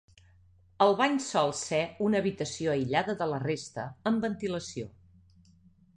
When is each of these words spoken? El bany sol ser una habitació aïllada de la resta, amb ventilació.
El 0.85 0.93
bany 1.01 1.19
sol 1.25 1.53
ser 1.59 1.83
una 2.07 2.21
habitació 2.25 2.73
aïllada 2.77 3.17
de 3.23 3.29
la 3.35 3.43
resta, 3.47 3.85
amb 4.13 4.29
ventilació. 4.29 4.91